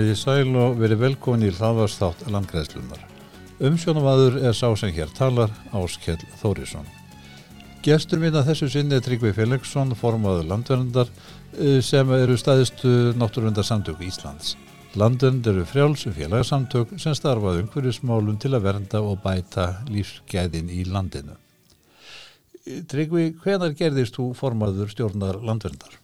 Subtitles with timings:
[0.00, 3.02] Komiði sæl og verið velkomin í hlaðvarsþátt landgræðslunar.
[3.68, 6.88] Umsjónavaður er sá sem hér talar Áskjell Þórisson.
[7.84, 14.00] Gestur mín að þessu sinni er Tryggvi Felixson, formaður landverndar eh, sem eru staðistu náttúrundarsamtök
[14.08, 14.54] Íslands.
[14.96, 21.36] Landvernd eru frjálsum félagsamtök sem starfaði umhverjusmálum til að vernda og bæta lífsgæðin í landinu.
[22.64, 26.00] Tryggvi, hvenar gerðist þú formaður stjórnar landverndar?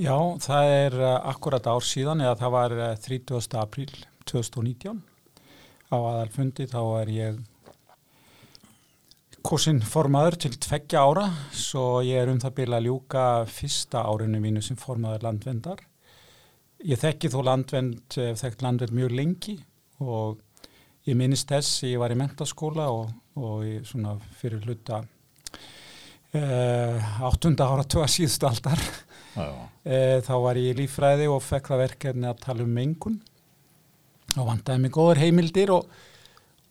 [0.00, 3.56] Já, það er uh, akkurat ár síðan eða það var uh, 30.
[3.60, 3.90] apríl
[4.30, 4.96] 2019
[5.92, 7.40] á aðalfundi þá er ég
[9.44, 14.40] kosin formaður til tveggja ára svo ég er um það byrja að ljúka fyrsta árinu
[14.40, 15.84] mínu sem formaður landvendar.
[16.80, 19.58] Ég þekki þó landvend, eh, þekkt landvend mjög lengi
[20.00, 20.40] og
[21.04, 25.02] ég minnist þess ég var í mentaskóla og, og ég, svona fyrir hluta
[26.32, 28.80] uh, áttunda ára tvað síðustu aldar
[29.34, 33.20] þá var ég í lífræði og fekk það verkefni að tala um mengun.
[34.38, 35.88] Og vandaði mig góður heimildir og,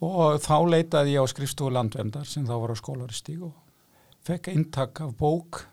[0.05, 3.55] og þá leitaði ég á skrifstofu landvendar sem þá var á skólaristíg og
[4.27, 5.65] fekk eintak af bók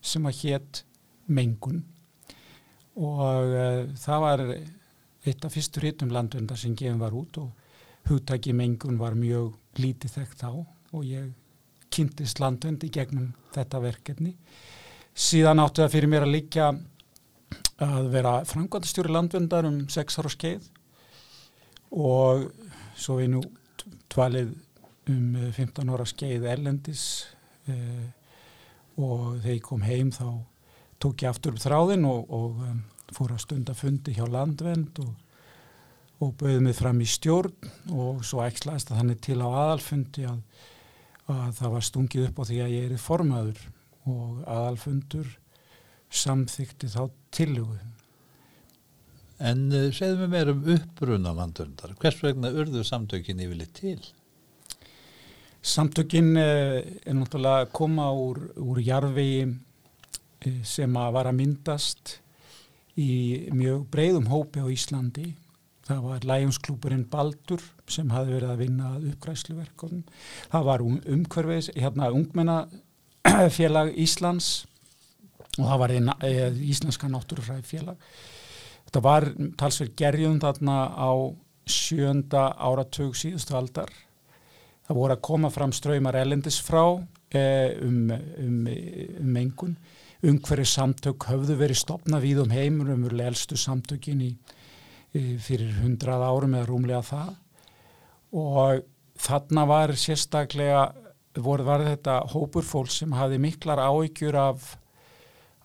[0.00, 0.82] sem að hétt
[1.30, 1.84] mengun.
[3.00, 3.66] Og e,
[4.00, 9.16] það var eitt af fyrstur hittum landvendar sem gefum var út og hugtaki mengun var
[9.16, 11.30] mjög lítið þekkt á og ég
[11.92, 14.34] kynntist landvendi gegnum þetta verkefni
[15.14, 16.70] síðan áttu það fyrir mér að líka
[17.80, 20.68] að vera framkvæmstjóri landvendar um 6 ára skeið
[21.96, 22.50] og
[23.00, 23.42] svo við nú
[24.12, 24.52] tvalið
[25.10, 27.04] um 15 ára skeið erlendis
[27.70, 28.08] eh,
[29.00, 30.26] og þegar ég kom heim þá
[31.00, 32.80] tók ég aftur upp þráðin og, og um,
[33.16, 35.14] fór að stunda fundi hjá landvend og,
[36.20, 40.40] og bauði mig fram í stjórn og svo ekslaðist að þannig til á aðalfundi að,
[41.32, 43.62] að það var stungið upp á því að ég er formaður
[44.10, 45.30] og aðalfundur
[46.10, 47.02] samþykti þá
[47.34, 47.78] tilugu.
[49.40, 51.94] En uh, segðum við meira um uppbruna landurndar.
[52.00, 54.00] Hvers vegna urðu samtökin yfirleitt til?
[55.60, 62.18] Samtökin uh, er náttúrulega að koma úr, úr jarfi uh, sem að var að myndast
[63.00, 65.30] í mjög breyðum hópi á Íslandi.
[65.88, 70.04] Það var Læjonsklúpurinn Baldur sem hafi verið að vinna uppgræsluverkunum.
[70.52, 72.60] Það var um, umhverfis, hérna ungmenna
[73.58, 74.50] félag Íslands
[75.58, 78.04] og það var eð, Íslenska náttúrufræði félag.
[78.86, 79.26] Þetta var
[79.60, 81.10] talsverð gerjum þarna á
[81.70, 83.90] sjönda áratug síðustu aldar.
[84.86, 86.82] Það voru að koma fram ströymar elendis frá
[87.30, 89.76] eh, um, um, um mengun.
[90.26, 94.32] Umhverju samtök höfðu verið stopna við um heimur, umverulega elstu samtökin í
[95.10, 97.30] fyrir hundrað árum eða rúmlega það
[98.30, 98.82] og
[99.18, 100.82] þarna var sérstaklega
[101.38, 104.74] voru var þetta hópur fólk sem hafi miklar áhyggjur af,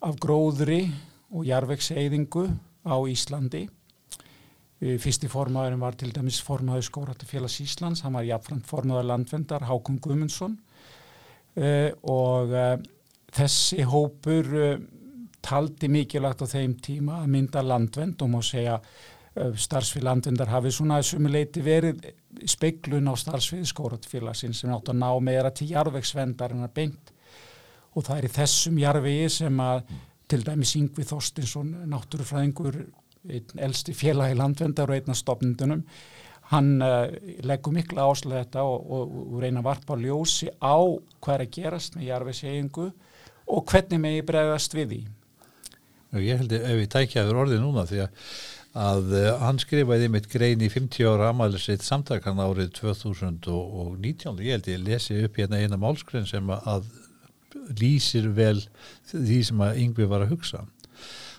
[0.06, 0.84] af gróðri
[1.34, 2.46] og jarvegseyðingu
[2.86, 3.66] á Íslandi.
[4.80, 10.58] Fyrsti formaðurinn var til dæmis formaður Skóratafélags Íslands, hann var jafnframt formaður landvendar Hákon Gumundsson
[11.58, 12.76] uh, og uh,
[13.34, 14.52] þessi hópur
[15.46, 18.80] taldi mikilvægt á þeim tíma að mynda landvend og má segja
[19.36, 22.06] starfsfél landvendar hafi svona sumuleiti verið
[22.48, 27.14] speiklun á starfsviði skóratfélagsins sem átt að ná meira til jarvegsvendar en að beint.
[27.96, 29.82] Og það er í þessum jarvegi sem að
[30.32, 32.80] til dæmis Yngvi Þorstinsson náttúrufræðingur
[33.26, 35.84] einn elsti félagi landvendar og einna stopnindunum
[36.52, 37.08] hann uh,
[37.46, 41.54] leggur mikla áslega þetta og, og, og reyna að varpa ljósi á hvað er að
[41.58, 42.90] gerast með jarvegshegingu
[43.46, 45.00] og hvernig megi bregðast við því.
[46.24, 48.30] Ég held að ef við tækjaður orðið núna því að
[48.76, 54.72] að uh, hann skrifaði mitt grein í 50 ára amaliðsitt samtakan árið 2019 ég held
[54.72, 56.90] ég lesi upp hérna eina málskrein sem að
[57.80, 58.60] lýsir vel
[59.12, 60.66] því sem að yngvi var að hugsa.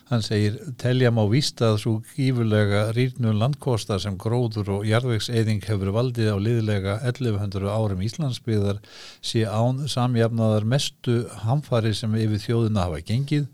[0.07, 5.91] Hann segir telja má vísta að svo gífurlega rýrnum landkosta sem gróður og jarðvegseyðing hefur
[5.97, 8.79] valdið á liðlega 1100 árum Íslandsbyðar
[9.19, 13.49] sé án samjafnaðar mestu hamfari sem yfir þjóðuna hafa gengið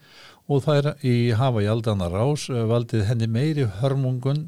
[0.51, 4.47] og þær í hafa í aldana rás eh, valdið henni meiri hörmungun,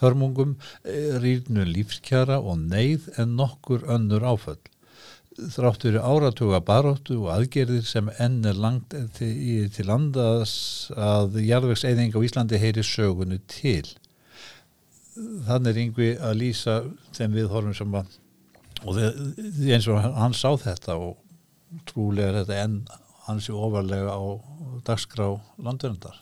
[0.00, 4.62] hörmungum, eh, rýrnu lífskjara og neyð en nokkur önnur áföll.
[5.34, 10.54] Þráttur áratuga baróttu og aðgerðir sem enn er langt til, til landas
[10.94, 13.82] að jarðvegseyðing á Íslandi heyri sögunu til.
[15.14, 16.76] Þannig er yngvi að lýsa
[17.18, 18.14] þeim viðhorfum sem að,
[18.84, 21.18] og þið, eins og hann sá þetta og
[21.90, 22.78] trúlega þetta enn
[23.28, 24.22] hansi ofarlega á
[24.86, 25.30] dagskrá
[25.62, 26.18] landverndar.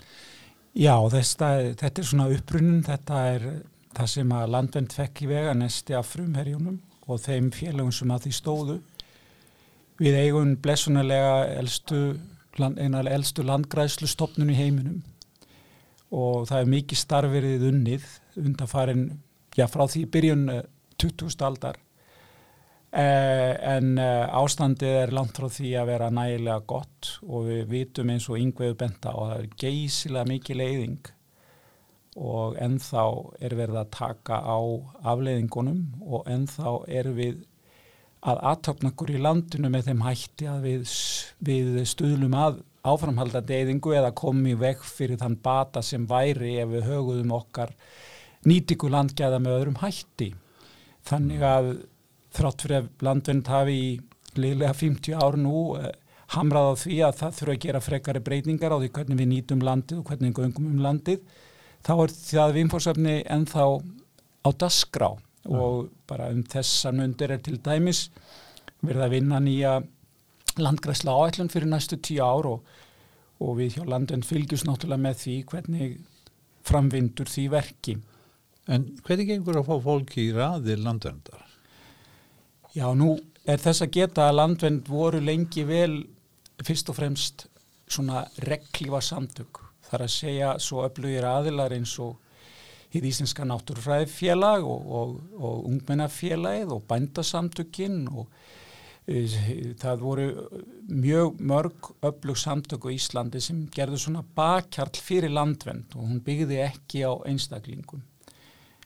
[0.72, 3.46] Já, þetta, þetta er svona uppbrunnin, þetta er
[3.92, 6.78] það sem að landvernd fekk í vega nesti af frumherjunum
[7.10, 8.76] og þeim félagum sem að því stóðu.
[10.02, 12.00] Við eigum blessunarlega elstu,
[12.58, 15.02] einar elstu landgræslu stopnun í heiminum
[16.12, 18.08] og það er mikið starfverið unnið
[18.40, 19.04] undan farin,
[19.56, 20.44] já frá því byrjun
[21.00, 21.36] 20.
[21.44, 21.91] aldar eh,
[22.92, 28.28] en eh, ástandið er langt frá því að vera nægilega gott og við vitum eins
[28.28, 31.12] og yngveðu benda og það er geysilega mikið leiðing
[32.20, 33.04] og ennþá
[33.40, 34.58] er verið að taka á
[35.14, 37.40] afleiðingunum og ennþá er við
[38.22, 40.92] að aðtökna okkur í landinu með þeim hætti að við,
[41.48, 46.86] við stuðlum að áframhaldandi eyðingu eða komi vekk fyrir þann bata sem væri ef við
[46.90, 47.72] höguðum okkar
[48.46, 50.32] nýtiku landgæða með öðrum hætti.
[51.06, 51.72] Þannig að
[52.36, 53.90] þrátt fyrir að landvind hafi í
[54.38, 55.90] liðlega 50 ár nú eh,
[56.36, 59.66] hamrað á því að það þurfa að gera frekari breytingar á því hvernig við nýtum
[59.66, 61.26] landið og hvernig við göngum um landið
[61.82, 63.66] þá er það viðfórsöfni ennþá
[64.42, 65.10] á dasgrá
[65.50, 68.06] og bara um þessan undir er til dæmis
[68.82, 69.74] verða að vinna nýja
[70.60, 72.64] landgræsla áætlun fyrir næstu tíu ár og,
[73.42, 75.94] og við hjá landin fylgjus náttúrulega með því hvernig
[76.66, 77.96] framvindur því verki.
[78.70, 81.51] En hvernig gengur að fá fólki í raðir landvendar?
[82.72, 86.06] Já, nú er þess að geta að landvend voru lengi vel
[86.64, 87.46] fyrst og fremst
[87.92, 89.60] svona reglífa samtök.
[89.84, 92.16] Það er að segja svo öflugir aðilar eins og
[92.92, 98.28] hýð Íslenska náttúrufræðifélag og, og, og ungmennafélagið og bændasamtökinn og
[99.82, 100.26] það voru
[100.88, 106.62] mjög mörg öflug samtöku í Íslandi sem gerðu svona bakkjarl fyrir landvend og hún byggði
[106.68, 108.04] ekki á einstaklingum.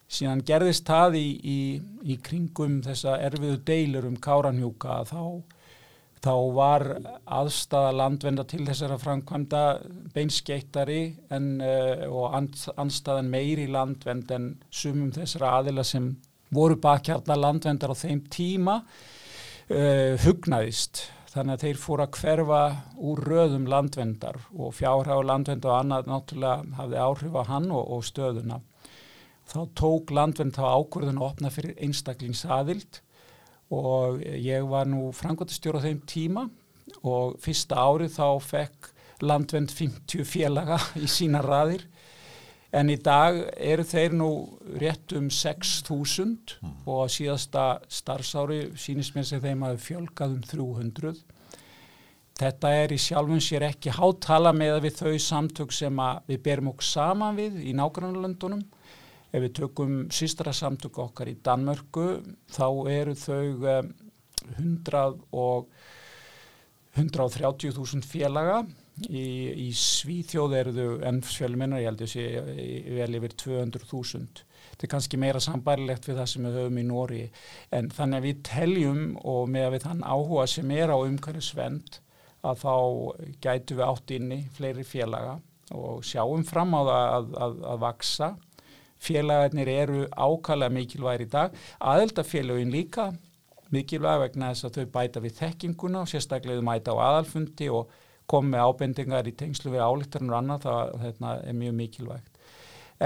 [0.06, 1.58] Síðan gerðist það í, í,
[2.06, 5.22] í kringum þessa erfiðu deilur um káranhjúka þá,
[6.22, 6.84] þá var
[7.38, 9.64] aðstæða landvenda til þessara framkvæmda
[10.14, 11.00] beinskeittari
[11.34, 16.12] en, uh, og anstæðan meiri landvend en sumum þessara aðila sem
[16.54, 22.60] voru bakkjarla landvendar á þeim tíma uh, hugnaðist þannig að þeir fóru að hverfa
[23.10, 28.06] úr röðum landvendar og fjárhægur landvend og annað náttúrulega hafði áhrif á hann og, og
[28.06, 28.60] stöðuna.
[29.46, 33.00] Þá tók landvend þá ákvörðun að opna fyrir einstaklingsaðild
[33.74, 36.46] og ég var nú frangotistjóra þeim tíma
[37.06, 38.90] og fyrsta árið þá fekk
[39.22, 41.86] landvend 50 félaga í sína raðir
[42.76, 44.30] en í dag eru þeir nú
[44.80, 46.74] rétt um 6.000 mm.
[46.84, 51.14] og á síðasta starfsári sínist mér sem þeim að fjölgað um 300.
[52.36, 56.88] Þetta er í sjálfum sér ekki hátala með við þau samtök sem við berum okkur
[56.90, 58.66] saman við í nágrannlöndunum.
[59.36, 62.06] Ef við tökum sístra samtök okkar í Danmörku
[62.56, 63.44] þá eru þau
[64.56, 65.04] 100
[65.36, 65.68] og
[66.96, 68.62] 130.000 félaga
[68.96, 69.22] Í,
[69.60, 74.44] í Svíþjóð eru þau enn fjölminnar, ég held að það sé vel yfir 200.000.
[74.70, 77.20] Þetta er kannski meira sambærilegt við það sem við höfum í Nóri
[77.76, 82.00] en þannig að við teljum og með að við þann áhuga sem er á umhverfisvend
[82.46, 82.74] að þá
[83.44, 85.36] gætu við átt inni fleiri félaga
[85.76, 88.30] og sjáum fram á það að, að, að vaksa.
[89.02, 93.10] Félagarnir eru ákallega mikilvægir í dag, aðeldafélagin líka
[93.74, 97.94] mikilvæg vegna þess að þau bæta við þekkinguna og sérstaklega þau mæta á aðalfundi og
[98.30, 102.40] kom með ábendingar í tengslu við álíktarinn og annað, það þetta, er mjög mikilvægt.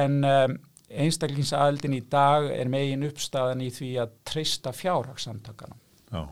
[0.01, 0.57] En um,
[0.91, 5.77] einstaklingsaðildin í dag er megin uppstæðan í því að treysta fjárhagssamtakana.
[6.11, 6.23] Já.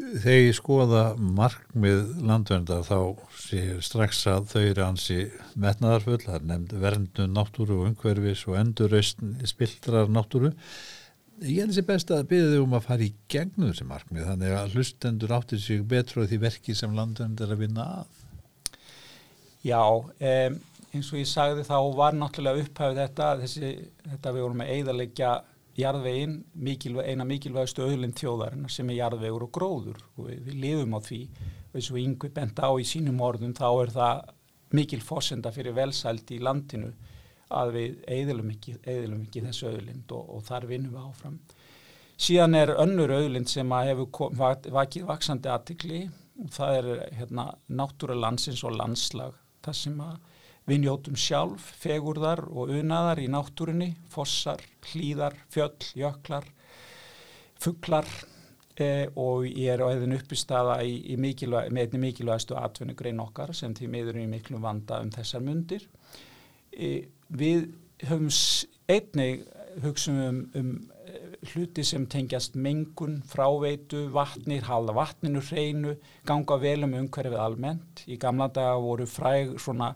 [0.00, 2.98] Þegar ég skoða markmið landverndar þá
[3.36, 5.18] séu strax að þau eru ansi
[5.60, 10.54] metnaðarfull, það er nefnd verndun náttúru og umhverfis og endurraust spildrar náttúru
[11.40, 14.56] Ég held þessi best að byrja þig um að fara í gegnum þessi markmið þannig
[14.58, 18.18] að hlustendur áttir sig betur á því verki sem landvernd er að vinna að.
[19.64, 20.58] Já, um,
[20.92, 23.70] eins og ég sagði þá var náttúrulega upphæfið þetta, þessi,
[24.10, 25.32] þetta við vorum að eigðarleikja
[25.80, 30.96] jarðvegin, mikilvæg, eina mikilvægastu öðlinn þjóðarinn sem er jarðvegur og gróður og við, við lifum
[30.96, 31.20] á því
[31.74, 34.22] eins og yngvi bent á í sínum orðum þá er það
[34.76, 36.92] mikil fósenda fyrir velsælti í landinu
[37.50, 41.38] að við eðilum ekki, eðilum ekki þessu auðlind og, og þar vinnum við áfram.
[42.20, 44.34] Síðan er önnur auðlind sem að hefur
[44.76, 46.02] vakið vaksandi aðtikli
[46.40, 49.34] og það er hérna, náttúra landsins og landslag.
[49.64, 50.29] Það sem að
[50.70, 54.62] við njótum sjálf, fegurðar og unaðar í náttúrinni, fossar,
[54.92, 56.46] hlýðar, fjöll, jöklar,
[57.60, 58.08] fugglar
[58.78, 60.78] eh, og ég er á eðin uppistafa
[61.20, 65.88] mikilvæg, með einni mikilvægastu atvinnugrein okkar sem því miður í miklu vanda um þessar mundir.
[66.70, 67.72] E, við
[68.06, 68.30] höfum
[68.90, 69.44] einnig
[69.82, 70.70] hugsaum um, um
[71.06, 75.94] eh, hluti sem tengjast mengun, fráveitu, vatnir, halda vatninu hreinu,
[76.26, 78.04] ganga vel um umhverfið almennt.
[78.10, 79.92] Í gamla daga voru fræg svona,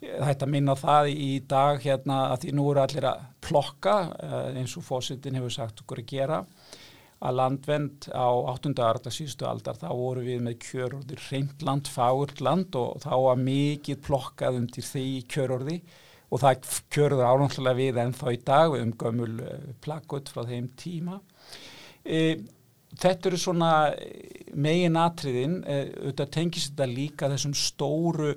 [0.00, 4.76] þetta minna það í dag hérna að því nú eru allir að plokka eh, eins
[4.80, 6.44] og fósittin hefur sagt okkur að gera
[7.20, 8.72] að landvend á 8.
[8.80, 13.42] arda síðustu aldar þá voru við með kjörorði reynd land, fáurt land og þá var
[13.42, 15.76] mikið plokkað undir því kjörorði
[16.30, 21.18] og það kjörður ánáttúrulega við ennþá í dag um gömul eh, plakkut frá þeim tíma.
[22.06, 22.38] E,
[22.94, 23.72] þetta eru svona
[24.54, 28.32] megin atriðin, e, auðvitað tengis þetta líka þessum stóru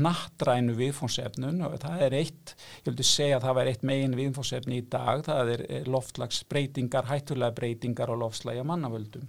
[0.00, 4.80] nattrænu viðfónsefnun og það er eitt, ég vildi segja að það var eitt megin viðfónsefni
[4.80, 9.28] í dag, það er loftlagsbreytingar, hættulega breytingar og loftslægja mannavöldum.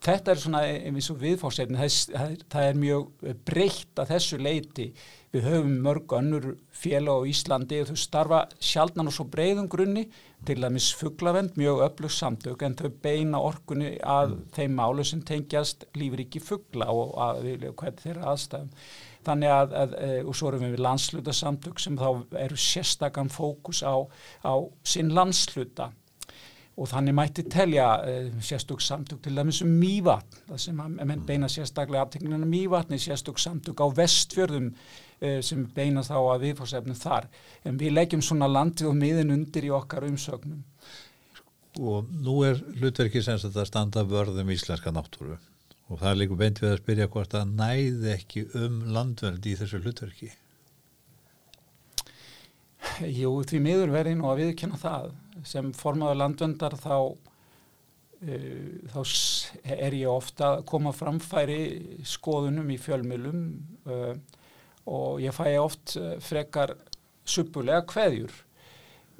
[0.00, 4.86] Þetta er svona eins og viðfónsefni, það, það er mjög breytt að þessu leiti.
[5.30, 10.06] Við höfum mörg önnur félag á Íslandi og þau starfa sjálfnan og svo breyðum grunni
[10.48, 14.40] til að misfugglavend mjög öflug samtök en þau beina orkunni að mm.
[14.56, 18.72] þeim málu sem tengjast lífur ekki fuggla og að, hvernig þeirra aðstæðum
[19.26, 23.94] þannig að, að e, og svo erum við landslutasamtök sem þá eru sérstakann fókus á,
[24.44, 24.54] á
[24.86, 25.90] sinn landsluta
[26.80, 31.26] og þannig mætti telja e, sérstök samtök til dæmis um mývatn það sem að menn
[31.28, 34.70] beina sérstaklega aftegnina mývatni, sérstök samtök á vestfjörðum
[35.20, 37.28] e, sem beina þá að viðfórsefnum þar.
[37.68, 40.64] En við leggjum svona landið og miðin undir í okkar umsögnum.
[41.80, 45.36] Og nú er hlutverkið sem þetta standa vörðum íslenska náttúru
[45.90, 49.56] og það er líka beint við að spyrja hvort það næði ekki um landverð í
[49.58, 50.30] þessu hlutverki.
[53.04, 55.10] Jú, því miður verði nú að viðkjöna það.
[55.46, 57.16] Sem formaður landvendar þá uh,
[58.92, 59.00] þá
[59.76, 61.60] er ég ofta að koma framfæri
[62.06, 63.42] skoðunum í fjölmjölum
[63.90, 64.14] uh,
[64.90, 66.76] og ég fæ oft uh, frekar
[67.28, 68.32] suppulega hveðjur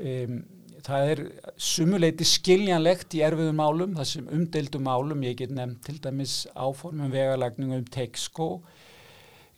[0.00, 0.40] um
[0.86, 1.22] það er
[1.60, 7.78] sumuleiti skiljanlegt í erfiðum málum, þessum umdeildum málum, ég get nefnt til dæmis áformum vegalagningu
[7.80, 8.48] um Texco,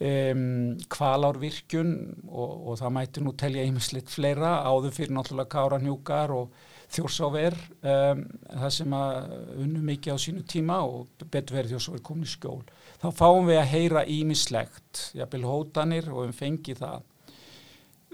[0.02, 0.44] um,
[0.92, 1.94] kvalárvirkjun
[2.28, 7.54] og, og það mæti nú telja einmislitt fleira áður fyrir náttúrulega Káranjúkar og Þjórsáver,
[7.88, 8.18] um,
[8.52, 9.14] það sem að
[9.62, 12.60] unnum mikið á sínu tíma og betur verið þjórsóver komin í skjól.
[13.00, 17.06] Þá fáum við að heyra ímislegt, jafnvel hótanir og um fengi það.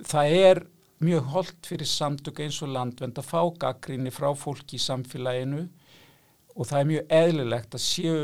[0.06, 0.62] Það er
[1.04, 5.62] mjög holdt fyrir samtök eins og landvend að fá gaggrinni frá fólki í samfélaginu
[6.56, 8.16] og það er mjög eðlilegt að séu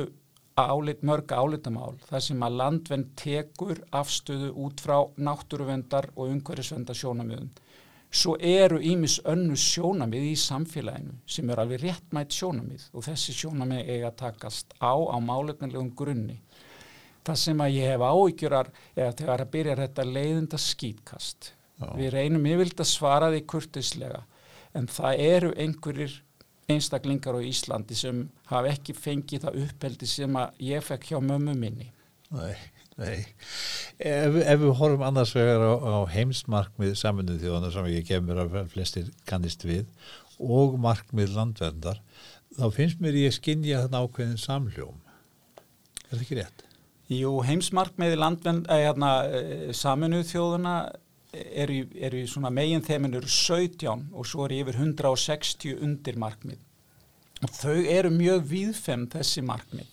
[0.59, 7.50] álit, mörg álitamál þar sem að landvend tekur afstöðu út frá náttúruvendar og umhverjusvendar sjónamöðum.
[8.14, 13.90] Svo eru ímis önnu sjónamið í samfélaginu sem er alveg réttmætt sjónamið og þessi sjónamið
[13.90, 16.40] eiga að takast á á máletnilegum grunni.
[17.26, 21.54] Það sem að ég hef áhygjurar er að þegar að byrja þetta leiðinda skýtkast
[21.85, 21.97] Já.
[21.99, 24.23] Við reynum yfirlt að svara því kurtislega
[24.75, 26.21] en það eru einhverjir
[26.71, 31.55] einstaklingar á Íslandi sem hafa ekki fengið það uppheldi sem að ég fekk hjá mömmu
[31.59, 31.91] minni.
[32.35, 32.55] Nei,
[32.97, 33.19] nei.
[34.00, 38.45] Ef, ef við horfum annars vegar á, á heimsmarkmið saminuð þjóðana sem ég gef mér
[38.47, 39.85] að flestir kannist við
[40.41, 42.00] og markmið landverndar
[42.57, 45.00] þá finnst mér ég skinja þarna ákveðin samljóm.
[46.09, 46.64] Er þetta ekki rétt?
[47.12, 50.76] Jú, heimsmarkmið landvernd, eh, hérna, eh, saminuð þjóðana
[51.35, 56.62] eru, eru í svona megin þeiminn eru 17 og svo eru yfir 160 undir markmið
[57.45, 59.88] og þau eru mjög víðfem þessi markmið.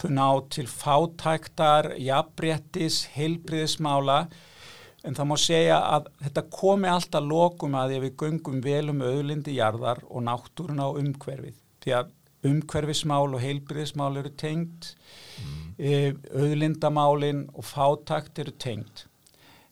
[0.00, 4.22] Þau ná til fátæktar jafnbrettis, heilbriðismála
[5.04, 9.04] en það má segja að þetta komi alltaf lokum að ef við göngum vel um
[9.04, 11.60] auðlindi jarðar og náttúruna á umhverfið.
[11.84, 12.16] Því að
[12.50, 15.58] umhverfismál og heilbriðismál eru tengt mm.
[15.80, 19.06] Eh, auðlindamálin og fátækt eru tengt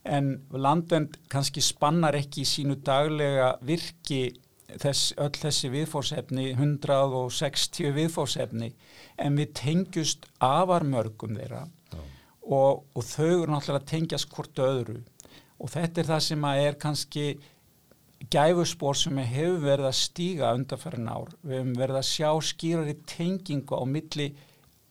[0.09, 4.23] en landvend kannski spannar ekki í sínu daglega virki
[4.77, 8.73] þess, öll þessi viðfórsefni 160 viðfórsefni
[9.21, 11.67] en við tengjust afarmörgum þeirra.
[12.49, 15.03] Og, og þau eru náttúrulega að tengjast hvort öðru.
[15.61, 17.25] Og þetta er það sem að er kannski
[18.33, 21.35] gæfuspór sem hefur verið að stíga undanferðin ár.
[21.43, 24.31] Við hefum verið að sjá skýrari tengingu á milli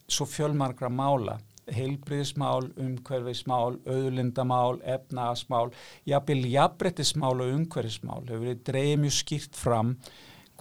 [0.07, 1.39] svo fjölmargra mála
[1.73, 5.73] heilbriðismál, umhverfismál, auðlindamál, efnagasmál,
[6.07, 9.93] jafnvel jafnbrettismál og umhverfismál hefur verið dreyið mjög skýrt fram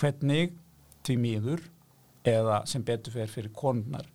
[0.01, 0.57] hvernig
[1.07, 1.65] því mýður
[2.27, 4.11] eða sem betur fyrir fyrir konunar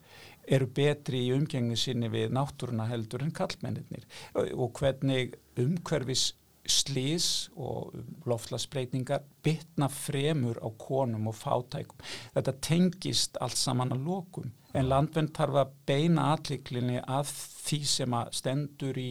[0.51, 4.05] eru betri í umgengni sinni við náttúruna heldur en kallmennir
[4.35, 6.31] og hvernig umhverfis
[6.67, 7.95] slís og
[8.29, 11.97] loftlasbreytingar bytna fremur á konum og fátækum.
[12.35, 18.17] Þetta tengist allt saman að lokum en landvenn tarf að beina alliklinni að því sem
[18.17, 19.09] að stendur í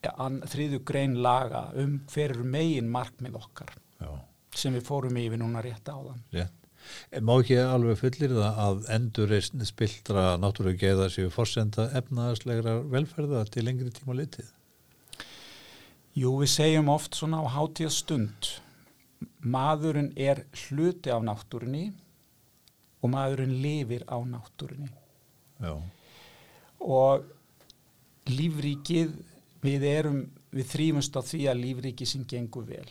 [0.00, 4.08] þriðu grein laga um hverju megin markmið okkar Já.
[4.56, 6.22] sem við fórum yfir núna rétt á þann.
[6.32, 6.56] Rétt.
[7.20, 9.34] Má ekki alveg fullir það að endur
[9.68, 14.48] spildra náttúrulega geða séu fórsenda efnaðslegra velferða til lengri tíma litið?
[16.16, 18.54] Jú, við segjum oft svona á hátíða stund
[19.44, 21.90] maðurinn er hluti af náttúrunni
[23.00, 24.90] og maðurinn lifir á náttúrunni.
[25.60, 25.74] Já.
[26.80, 27.26] og
[28.30, 29.10] lífríkið
[29.60, 30.20] við erum,
[30.54, 32.88] við þrýmumst á því að lífríkið sem gengur vel.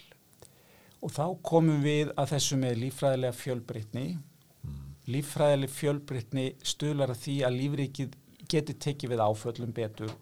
[1.01, 4.07] Og þá komum við að þessu með lífræðilega fjölbreytni.
[5.09, 8.17] Lífræðileg fjölbreytni stuðlar að því að lífríkið
[8.49, 10.13] geti tekið við áföllum betur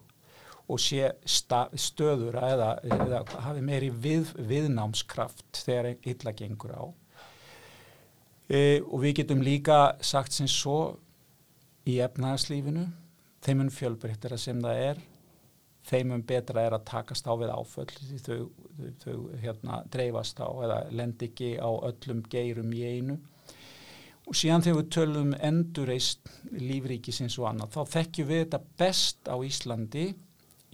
[0.68, 6.84] og sé stöður eða, eða hafi meiri við, viðnámskraft þegar illa gengur á
[8.48, 10.80] e, og við getum líka sagt sem svo
[11.88, 12.86] í efnaðarslífinu
[13.44, 15.06] þeimum fjölbreyttara sem það er
[15.88, 18.38] þeimum betra er að takast á við áföll því þau,
[18.76, 23.18] þau, þau hérna, dreifast á eða lend ekki á öllum geirum í einu.
[24.28, 29.36] Og síðan þegar við tölum endurreist lífríkisins og annað þá þekkjum við þetta best á
[29.40, 30.04] Íslandi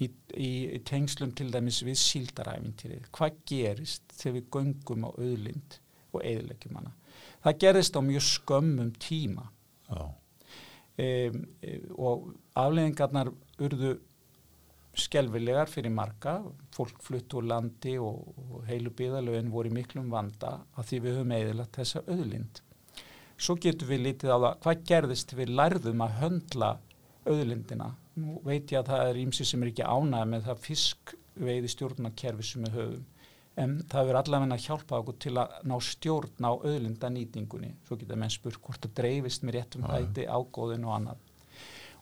[0.02, 5.78] í, í, í tengslum til dæmis við síldaræfintýrið hvað gerist þegar við göngum á auðlind
[6.10, 6.94] og eðilegjum hana
[7.44, 9.48] það gerist á mjög skömmum tíma.
[10.94, 11.40] Um,
[11.98, 13.96] og afleðingarnar urðu
[14.94, 16.36] skelvilegar fyrir marga,
[16.74, 18.20] fólk flutt úr landi og,
[18.68, 22.60] heilu byðalögin voru miklum vanda að því við höfum eðilagt þessa auðlind.
[23.34, 26.70] Svo getur við lítið á það, hvað gerðist við lærðum að höndla
[27.26, 27.90] auðlindina?
[28.22, 32.46] Nú veit ég að það er ímsi sem er ekki ánæg með það fiskveiði stjórnarkerfi
[32.46, 33.02] sem við höfum
[33.60, 37.70] en það verður allavega að hjálpa okkur til að ná stjórn á auðlindanýtingunni.
[37.86, 41.22] Svo getur menn spurt hvort það dreifist með réttum hætti ágóðin og annað.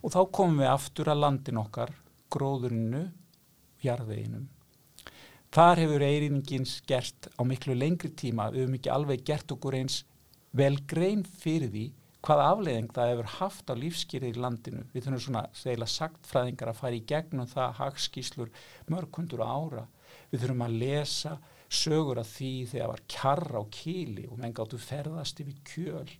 [0.02, 1.92] Og þá komum við aftur að landin okkar
[2.32, 3.04] gróðurinu
[3.84, 4.48] jarðveginum.
[5.52, 8.48] Þar hefur eiriningins gert á miklu lengri tíma.
[8.52, 9.98] Við hefum ekki alveg gert okkur eins
[10.56, 11.90] vel grein fyrir því
[12.22, 14.84] hvað afleiðing það hefur haft á lífskýrið í landinu.
[14.94, 18.52] Við þurfum svona segila sagtfræðingar að fara í gegnum það hagskíslur
[18.88, 19.84] mörgundur ára
[20.32, 21.36] við þurfum að lesa
[21.72, 26.10] sögur af því þegar var kjarra á kíli og menn gáttu ferðast yfir kjöl.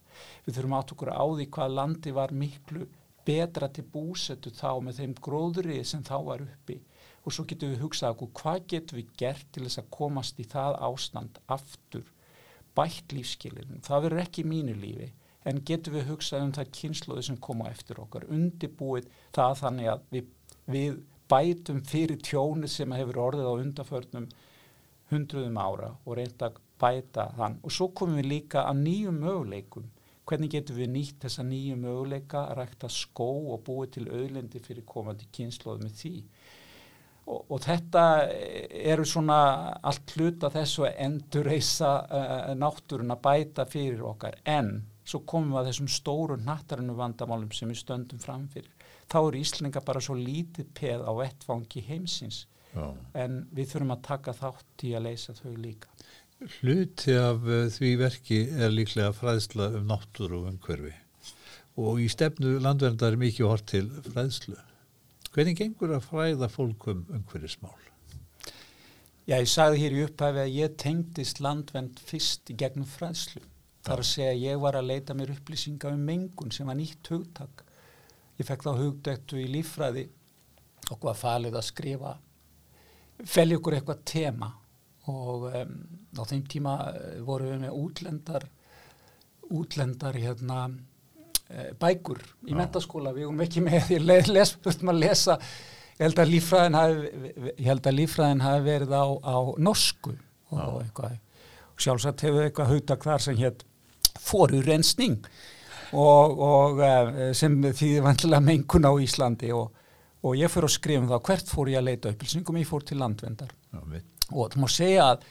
[0.47, 2.87] Við þurfum átt okkur á því hvað landi var miklu
[3.27, 6.81] betra til búsetu þá með þeim gróðrið sem þá var uppi.
[7.23, 10.49] Og svo getum við hugsað okkur hvað getum við gert til þess að komast í
[10.49, 12.07] það ástand aftur?
[12.73, 15.11] Bætt lífskilin, það verður ekki mínu lífi
[15.45, 18.25] en getum við hugsað um það kynnslóði sem koma eftir okkar?
[18.33, 20.29] Undibúið það þannig að við,
[20.73, 21.01] við
[21.33, 24.29] bætum fyrir tjónu sem hefur orðið á undaförnum
[25.13, 27.59] hundruðum ára og reynda að bæta þann.
[27.63, 29.91] Og svo komum við líka að nýjum möguleikum.
[30.29, 34.87] Hvernig getum við nýtt þessa nýju möguleika að rækta skó og búið til auðlendi fyrir
[34.87, 36.15] komandi kynnslóð með því?
[37.23, 38.05] Og, og þetta
[38.93, 39.41] eru svona
[39.83, 44.39] allt hluta þessu að endurreisa uh, náttúrun að bæta fyrir okkar.
[44.47, 48.72] En svo komum við að þessum stóru nattarinu vandamálum sem við stöndum framfyrir
[49.13, 52.89] þá eru Íslinga bara svo lítið peð á vettfangi heimsins Já.
[53.19, 55.93] en við þurfum að taka þátt í að leysa þau líka.
[56.59, 60.95] Hluti af uh, því verki er líklega fræðsla um náttúru og umhverfi
[61.81, 64.59] og í stefnu landverndar er mikið hort til fræðslu.
[65.33, 67.79] Hvernig gengur að fræða fólk um umhverfismál?
[69.25, 73.41] Já, ég sagði hér í upphæfi að ég tengdist landvernd fyrst í gegnum fræðslu.
[73.83, 76.77] Það er að segja að ég var að leita mér upplýsinga um mengun sem var
[76.79, 77.65] nýtt hugtak
[78.43, 80.07] ég fekk þá hugdættu í lífræði
[80.91, 82.17] og hvað falið að skrifa
[83.29, 84.49] felja okkur eitthvað tema.
[85.11, 85.77] Og um,
[86.15, 88.47] á þeim tíma eh, voru við með útlendar
[89.53, 90.65] útlendar hérna
[91.51, 94.07] e, bækur í mentaskóla við vorum ekki með því að
[94.95, 95.37] að lesa.
[95.99, 97.11] Ég held að lífræðin hafi,
[97.91, 100.15] að lífræðin hafi verið á, á norsku
[100.55, 100.79] og
[101.73, 103.67] og sjálfsagt hefur eitthvað hugtak þar sem hétt
[104.23, 105.21] forurensning
[105.93, 109.73] og, og eh, sem þýði vantilega mengun á Íslandi og,
[110.25, 112.87] og ég fyrir að skrifa um það hvert fór ég að leita upplýsingum, ég fór
[112.89, 113.81] til landvendar Já,
[114.33, 115.27] og það má segja að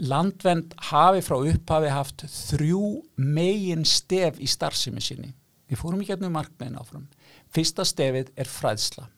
[0.00, 2.82] landvend hafi frá upphafi haft þrjú
[3.16, 5.32] megin stef í starfsemi sinni.
[5.68, 7.08] Við fórum ekki hérna um markmiðin áfram.
[7.52, 9.08] Fyrsta stefið er fræðsla.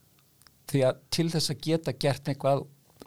[0.71, 2.65] Því að til þess að geta gert eitthvað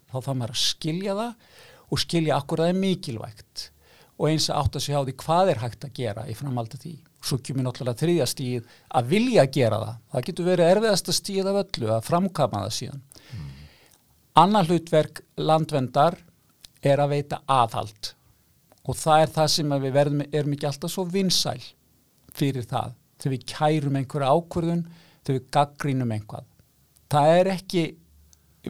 [0.08, 3.68] þá þá maður að skilja það og skilja akkur að það er mikilvægt.
[4.18, 6.80] Og eins að átt að segja á því hvað er hægt að gera í framaldi
[6.82, 8.68] því svo kemur náttúrulega þriðja stíð
[9.00, 9.96] að vilja gera það.
[10.12, 13.02] Það getur verið erfiðasta stíð af öllu að framkama það síðan.
[13.32, 13.50] Mm.
[14.44, 16.20] Annar hlutverk landvendar
[16.86, 18.14] er að veita aðhald
[18.88, 21.60] og það er það sem við verðum, erum ekki alltaf svo vinsæl
[22.38, 22.94] fyrir það.
[23.18, 24.84] Þegar við kærum einhverja ákvörðun,
[25.26, 26.46] þegar við gaggrínum einhvað.
[27.12, 27.84] Það er ekki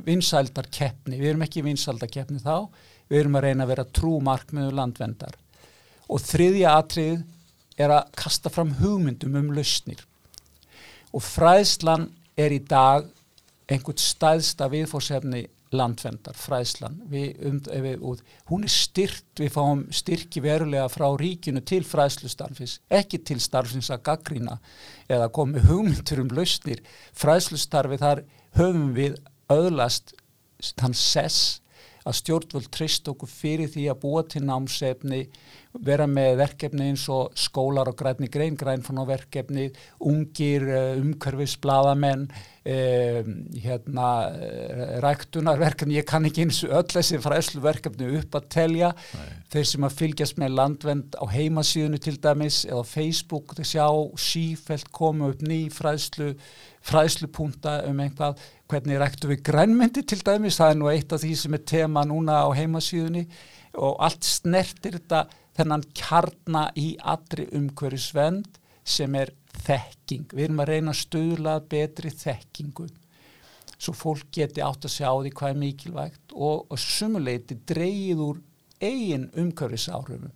[0.08, 2.70] vinsældar keppni, við erum ekki vinsældar keppni þá,
[3.12, 5.36] við erum að reyna að vera trú markmiðu landvendar.
[6.08, 7.18] Og þriðja atrið
[7.78, 10.02] er að kasta fram hugmyndum um lausnir.
[11.14, 13.08] Og fræðslan er í dag
[13.68, 16.96] einhvern staðsta viðfórsefni landvendar, fræðslan.
[17.12, 18.04] Við, um, við,
[18.48, 24.06] hún er styrt við fáum styrki verulega frá ríkinu til fræðslustarfis ekki til starfins að
[24.08, 24.58] gaggrína
[25.12, 26.84] eða komið hugmyndur um lausnir.
[27.18, 28.24] Fræðslustarfi þar
[28.58, 29.20] höfum við
[29.52, 30.16] öðlast
[30.80, 31.60] þann sess
[32.08, 35.26] að stjórnvöld trist okkur fyrir því að búa til námsefni
[35.86, 39.68] vera með verkefni eins og skólar og græni grein, grænfann og verkefni
[40.00, 47.62] ungir eh, umhverfisbladamenn um, hérna eh, ræktunarverkefni, ég kann ekki eins og öll þessi fræslu
[47.64, 48.94] verkefni upp að telja.
[49.18, 49.28] Nei.
[49.54, 53.88] þeir sem að fylgjast með landvend á heimasíðunu til dæmis eða Facebook, þeir sjá
[54.20, 56.34] sífælt koma upp ný fræslu
[56.88, 58.40] fræslupunta um einhvað
[58.72, 62.04] hvernig ræktu við grænmyndi til dæmis, það er nú eitt af því sem er tema
[62.08, 63.26] núna á heimasíðunni
[63.78, 65.26] og allt snertir þetta
[65.58, 69.34] þennan kjarna í allri umhverju svend sem er
[69.66, 70.30] þekking.
[70.32, 72.88] Við erum að reyna að stuðla betri þekkingu
[73.78, 78.40] svo fólk geti átt að sjá því hvað er mikilvægt og, og sumuleiti dreyið úr
[78.82, 80.34] eigin umhverfisáhrifum.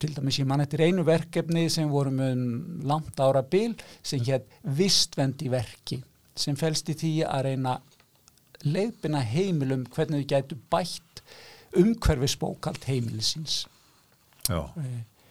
[0.00, 2.44] Til dæmis ég mann eftir einu verkefni sem vorum um
[2.88, 6.00] langt ára bil sem hétt vistvendi verki
[6.36, 7.74] sem fælst í því að reyna
[8.64, 11.24] leiðbina heimilum hvernig við gætu bætt
[11.76, 13.64] umhverfisbókald heimilisins.
[14.50, 14.60] Já.
[14.82, 15.28] Eh,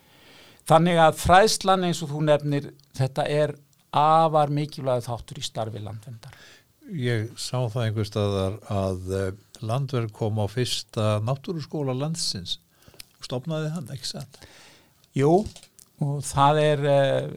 [0.69, 3.55] þannig að fræðslan eins og þú nefnir þetta er
[3.95, 6.33] afar mikilvæg þáttur í starfi landvendar.
[6.89, 9.31] Ég sá það einhver staðar að eh,
[9.65, 12.57] landverð kom á fyrsta náttúruskóla landsins
[13.19, 14.39] og stopnaði hann, ekki satt?
[15.17, 15.43] Jú,
[16.05, 17.31] og það er uh,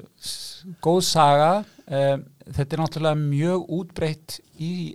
[0.85, 4.95] góð saga uh, þetta er náttúrulega mjög útbreytt í,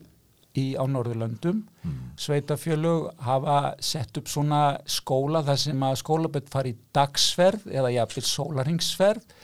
[0.57, 1.61] í á Norðurlöndum.
[1.83, 1.99] Mm.
[2.19, 8.27] sveitafjölug hafa sett upp svona skóla þar sem að skólaböld fari í dagsferð eða jafnveg
[8.27, 9.37] sólaringsferð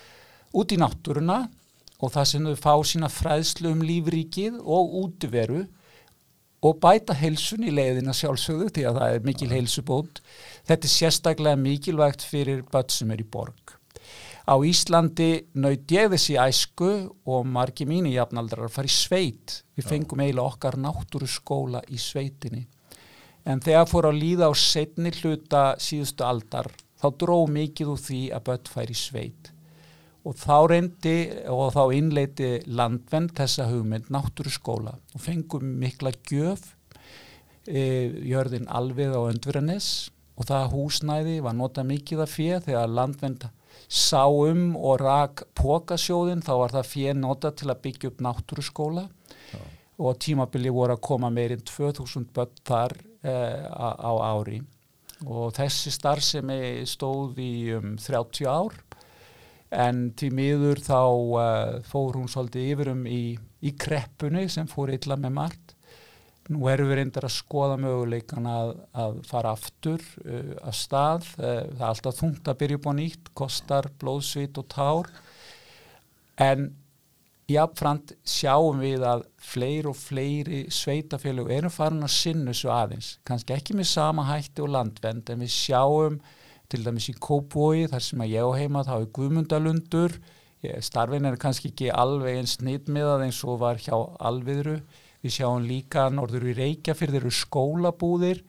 [0.59, 1.37] út í náttúruna
[2.03, 5.63] og það sem þau fá sína fræðslu um lífríkið og útveru
[6.63, 10.21] og bæta heilsun í leiðina sjálfsögðu því að það er mikil heilsubót.
[10.67, 13.77] Þetta er sérstaklega mikilvægt fyrir börn sem er í borg
[14.43, 16.89] Á Íslandi naut ég þessi æsku
[17.31, 19.63] og margi mínu jafnaldrar í sveit.
[19.77, 22.65] Við fengum eiginlega okkar náttúru skóla í sveitinni.
[23.47, 26.67] En þegar fór að líða á setni hluta síðustu aldar
[26.99, 29.49] þá dró mikið úr því að börn fær í sveit.
[30.23, 31.17] Og þá reyndi
[31.51, 36.75] og þá innleiti landvenn þessa hugmynd náttúru skóla og fengum mikla gjöf,
[37.67, 39.89] e, jörðin alvið á öndviranis
[40.35, 43.39] og það húsnæði var nota mikið af fyrir þegar landvenn
[43.87, 49.07] sáum og rak pókasjóðin þá var það fyrir nota til að byggja upp náttúruskóla.
[49.53, 49.61] Já.
[50.01, 54.63] og tímabili voru að koma meirinn 2000 börn þar eh, á, á ári.
[55.23, 58.73] Og þessi starfsemi stóð í um 30 ár.
[59.73, 65.17] En til miður þá uh, fór hún svolítið yfirum í, í kreppunni sem fór illa
[65.17, 65.72] með margt
[66.51, 71.27] Nú erum við reyndar að skoða möguleikan að, að fara aftur uh, að stað.
[71.37, 75.11] Uh, það er alltaf þungt að byrja upp á nýtt, kostar blóðsvit og tár.
[76.43, 76.71] En
[77.51, 83.17] jáfnframt sjáum við að fleiri og fleiri sveitafélug eru farin að sinna svo aðeins.
[83.27, 86.19] Kanski ekki með sama hætti og landvend en við sjáum
[86.71, 90.19] til dæmis í Kópói þar sem að ég á heima þá er Guðmundalundur.
[90.83, 94.77] Starfin er kannski ekki alveg eins nýttmiðað eins og var hjá alviðru
[95.23, 98.41] Við sjáum líka norður í Reykjafyrð eru skólabúðir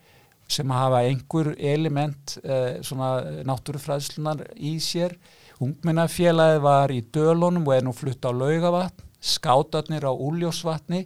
[0.50, 5.14] sem hafa einhver element eh, svona náttúrufræðslunar í sér.
[5.62, 11.04] Ungmennafélagið var í Dölunum og er nú flutt á Laugavatn, skátarnir á Úljósvatni,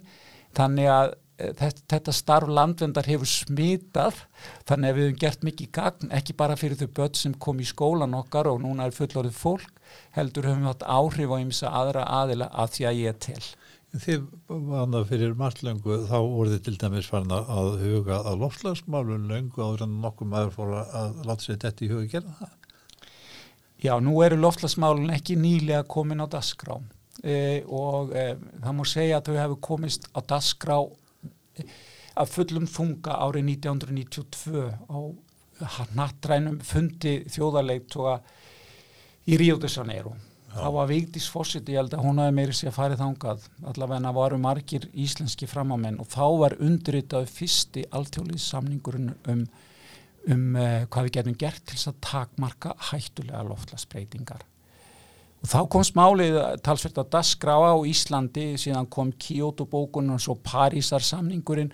[0.57, 4.25] þannig að eh, þetta, starf landvendar hefur smitað,
[4.67, 7.69] þannig að við hefum gert mikið gagn, ekki bara fyrir þau börn sem kom í
[7.69, 9.71] skólan okkar og núna er fullorðið fólk,
[10.17, 13.43] heldur höfum við átt áhrif á ymsa aðra aðila að því að ég tel.
[13.89, 14.25] Þið
[14.69, 19.63] vana fyrir margt löngu þá voru þið til dæmis farin að huga að lofslagsmálun löngu
[19.65, 22.51] áður en nokkuð maður fór að láta sér þetta í huga að gera það?
[23.79, 26.77] Já, nú eru lofslagsmálun ekki nýlega komin á dasgrá
[27.23, 28.27] e, og e,
[28.61, 30.77] það múr segja að þau hefur komist á dasgrá
[31.57, 31.65] e,
[32.13, 34.99] að fullum þunga árið 1992 á
[35.97, 38.19] nattrænum fundi þjóðarleiktoga
[39.25, 40.13] í Río de Janeiro
[40.59, 44.39] það var Vigdís Fossit, ég held að hún hafi meiri sér farið þangað, allavega varu
[44.41, 49.43] margir íslenski framamenn og þá var undritað fyrsti alltjólið samningurinn um,
[50.29, 54.43] um uh, hvað við getum gert til þess að takmarka hættulega loftlasbreytingar
[55.39, 60.35] og þá kom smálið talsvert að dasgráa á Íslandi síðan kom Kyoto bókunum og svo
[60.43, 61.71] Parísar samningurinn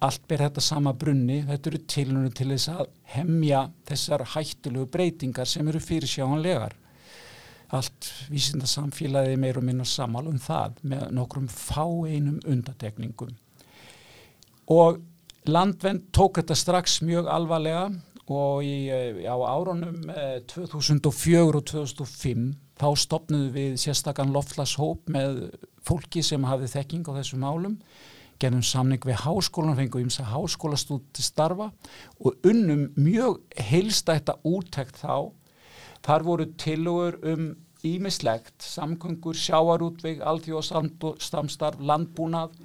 [0.00, 5.48] allt ber þetta sama brunni, þetta eru tilunum til þess að hemja þessar hættulegu breytingar
[5.48, 6.76] sem eru fyrirsjáanlegar
[7.76, 13.34] allt vísindarsamfélagið meir og minna samal um það með nokkrum fáeinum undatekningum
[14.70, 15.00] og
[15.50, 17.88] landvend tók þetta strax mjög alvarlega
[18.30, 20.04] og í, eh, á árunum
[20.46, 25.50] 2004 og 2005 þá stopnuðu við sérstakann loftlashóp með
[25.82, 27.78] fólki sem hafið þekking á þessu málum
[28.40, 31.70] genum samning við háskólan, fengum ímsa háskólastúd til starfa
[32.20, 35.32] og unnum mjög heilstætta úttækt þá.
[36.06, 37.50] Þar voru tilugur um
[37.86, 42.56] ímislegt, samgöngur, sjáarútvig, alþjóðstamstarf, landbúnað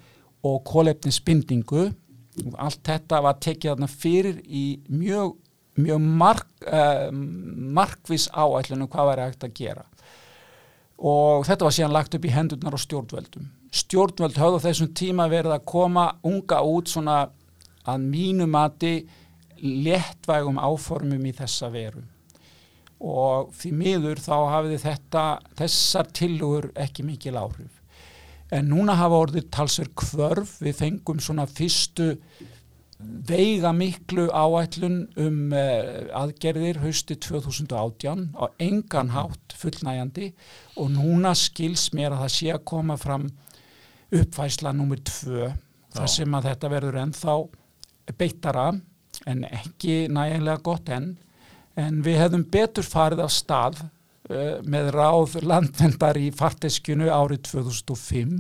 [0.45, 1.89] og kólefnisbindingu.
[2.59, 5.37] Allt þetta var tekið þarna fyrir í mjög,
[5.79, 9.85] mjög mark, uh, markvis áætlunum hvað væri hægt að gera.
[10.95, 15.57] Og þetta var síðan lagt upp í hendurnar og stjórnvöldum stjórnvöld höfðu þessum tíma verið
[15.57, 17.25] að koma unga út svona
[17.85, 18.95] að mínu mati
[19.59, 22.03] léttvægum áformum í þessa veru
[23.03, 25.23] og því miður þá hafiði þetta
[25.60, 27.81] þessar tilugur ekki mikil áhrif.
[28.53, 32.13] En núna hafa orðið talsver kvörf við fengum svona fyrstu
[33.27, 40.31] veiga miklu áætlun um uh, aðgerðir hausti 2018 á engan hátt fullnægjandi.
[40.79, 43.27] Og núna skils mér að það sé að koma fram
[44.15, 45.51] uppfæsla nummið tvö
[45.95, 47.36] þar sem að þetta verður ennþá
[48.19, 48.65] beittara
[49.29, 51.15] en ekki nægilega gott enn
[51.79, 58.38] en við hefðum betur farið af stað uh, með ráð landvendar í farteskjunu árið 2005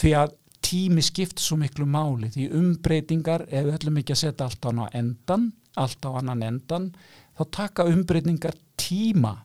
[0.00, 4.48] því að tími skipt svo miklu máli því umbreytingar, ef við ætlum ekki að setja
[4.48, 6.90] allt á endan, allt á annan endan
[7.38, 9.38] þá taka umbreytingar tíma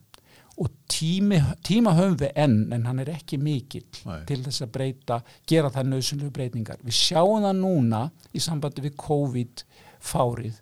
[0.55, 4.21] og tími, tíma höfum við enn en hann er ekki mikill Nei.
[4.27, 6.79] til þess að breyta, gera það nöðsynlu breytingar.
[6.83, 10.61] Við sjáum það núna í sambandi við COVID-fárið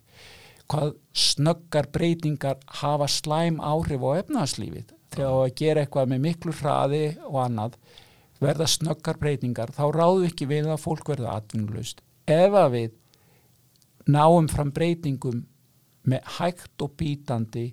[0.73, 7.03] hvað snöggar breytingar hafa slæm áhrif á efnarslífið þegar að gera eitthvað með miklu hraði
[7.29, 7.77] og annað
[8.41, 12.01] verða snöggar breytingar þá ráðu ekki við að fólk verða atvinnulust.
[12.25, 12.95] Ef að við
[14.09, 15.43] náum fram breytingum
[16.09, 17.69] með hægt og bítandi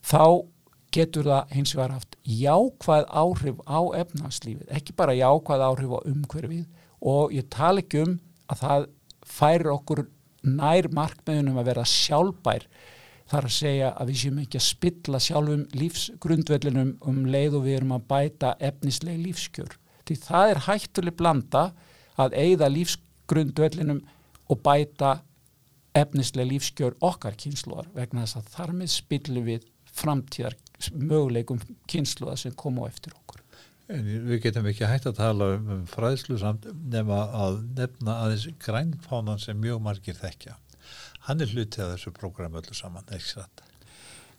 [0.00, 0.48] þá
[0.94, 6.64] getur það hins vegar haft jákvæð áhrif á efnarslífið, ekki bara jákvæð áhrif á umhverfið.
[7.04, 8.14] Og ég tala ekki um
[8.48, 8.86] að það
[9.28, 10.06] færir okkur
[10.46, 12.66] nær markmiðunum að vera sjálfbær
[13.28, 17.78] þar að segja að við séum ekki að spilla sjálfum lífsgrundvellinum um leið og við
[17.80, 19.74] erum að bæta efnisleg lífskjör.
[20.08, 21.64] Því það er hættuleg blanda
[22.18, 24.00] að eigða lífsgrundvellinum
[24.48, 25.18] og bæta
[25.98, 30.56] efnisleg lífskjör okkar kynsluar vegna þess að þar með spillu við framtíðar
[30.94, 33.37] möguleikum kynsluða sem koma á eftir okkur.
[33.88, 38.48] En við getum ekki hægt að tala um, um fræðslu samt nema að nefna aðeins
[38.64, 40.58] grænfánan sem mjög margir þekkja.
[41.28, 43.64] Hann er hlutið að þessu prógram öllu saman, ekki satt?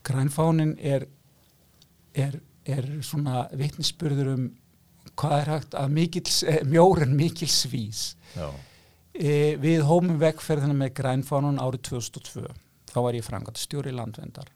[0.06, 1.08] Grænfánin er,
[2.14, 4.46] er, er svona vittnisspurður um
[5.20, 8.14] hvað er hægt að eh, mjóren mikil svís.
[9.20, 12.46] E, við hómum vegferðina með grænfánun árið 2002.
[12.94, 14.54] Þá var ég frangat stjóri landvendar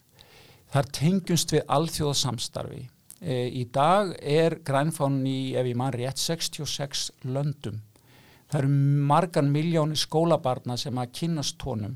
[0.73, 2.87] þar tengjumst við alþjóðasamstarfi.
[3.23, 7.79] E, í dag er grænfánin í, ef ég mann rétt, 66 löndum.
[8.51, 8.71] Það eru
[9.09, 11.95] margan miljóni skólabarna sem að kynast tónum.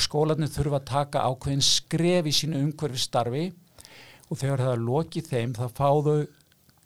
[0.00, 3.44] Skólanir þurfa að taka ákveðin skref í sínu umhverfi starfi
[4.26, 6.16] og þegar það er lokið þeim þá fáðu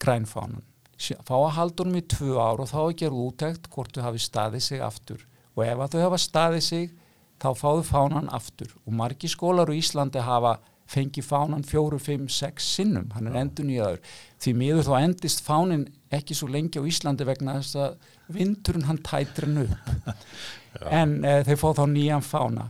[0.02, 0.66] grænfánin.
[0.98, 4.64] Fá að haldunum í tvö ár og þá er gerð útækt hvort þau hafi staðið
[4.66, 5.22] sig aftur.
[5.54, 6.90] Og ef að þau hafa staðið sig
[7.38, 8.74] þá fáðu fánan aftur.
[8.84, 13.66] Og margi skólar úr Íslandi hafa fengi fánan fjóru, fimm, sex sinnum, hann er endur
[13.68, 14.00] nýjaður.
[14.40, 17.96] Því miður þá endist fánin ekki svo lengi á Íslandi vegna þess að
[18.32, 20.18] vindurinn hann tætir hann upp.
[21.00, 22.68] en e, þeir fá þá nýjan fána.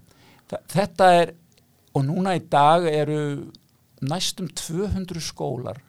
[0.49, 1.35] Þetta er,
[1.95, 3.21] og núna í dag eru
[4.03, 5.83] næstum 200 skólar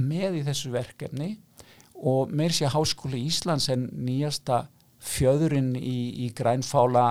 [0.00, 1.34] með í þessu verkefni
[1.94, 4.64] og mér sé Háskóli Íslands en nýjasta
[5.04, 7.06] fjöðurinn í, í grænfála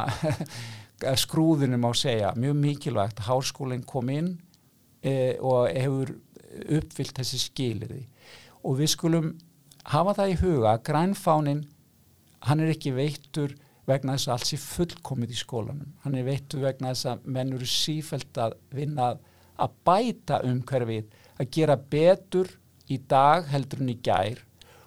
[1.23, 4.33] skrúðunum á segja, mjög mikilvægt háskólinn kom inn
[5.03, 6.15] e, og hefur
[6.77, 8.03] uppfyllt þessi skilirði
[8.63, 9.33] og við skulum
[9.91, 11.63] hafa það í huga að grænfánin
[12.47, 13.55] hann er ekki veittur
[13.89, 15.91] vegna þess að alls er fullkomið í skólanum.
[16.03, 19.13] Hann er veittur vegna þess að menn eru sífælt að vinna
[19.59, 22.51] að bæta umhverfið að gera betur
[22.91, 24.39] í dag heldur en í gær.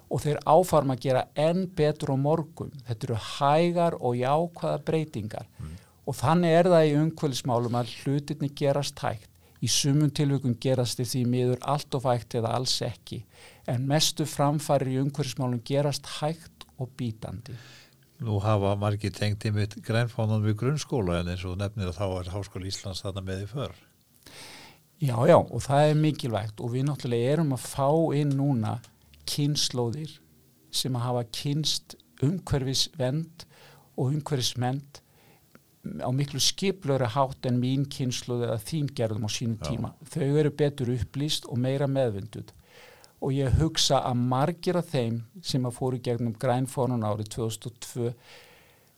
[0.06, 2.70] Og þeir áfarm að gera enn betur á morgum.
[2.86, 5.50] Þetta eru hægar og jákvæða breytingar.
[5.58, 5.74] Mm.
[6.06, 9.26] og þannig er það í umhverfismálum að hlutinni gerast hægt
[9.64, 13.22] í sumun tilvökum gerast því miður allt of hægt eða alls ekki
[13.70, 17.56] en mestu framfæri í umhverfismálum gerast hægt og bítandi.
[18.24, 22.06] Nú hafa margir tengt í mitt grænfónan við grunnskóla en eins og nefnir að þá
[22.08, 23.74] er Háskóli Íslands þarna með því för.
[24.96, 28.78] Já, já og það er mikilvægt og við náttúrulega erum að fá inn núna
[29.28, 30.14] kynnslóðir
[30.72, 33.44] sem að hafa kynst umhverfisvend
[33.96, 35.02] og umhverfisment
[36.02, 39.68] á miklu skiplöru hátt en mín kynsluð eða þín gerðum á sínum Já.
[39.70, 39.92] tíma.
[40.12, 42.52] Þau eru betur upplýst og meira meðvinduð
[43.24, 48.12] og ég hugsa að margir af þeim sem að fóru gegnum grænfónun árið 2002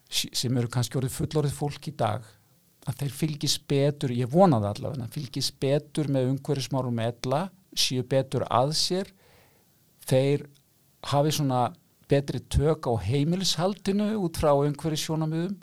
[0.08, 2.26] sem eru kannski orðið fullorðið fólk í dag
[2.88, 7.42] að þeir fylgis betur, ég vona það allavega, fylgis betur með umhverfismárum ella,
[7.76, 9.10] séu betur að sér,
[10.08, 10.46] þeir
[11.12, 11.66] hafi svona
[12.08, 15.58] betri tök á heimilishaldinu út frá umhverfisjónamöðum